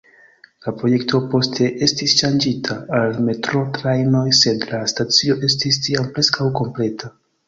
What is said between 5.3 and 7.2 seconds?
estis tiam preskaŭ kompleta.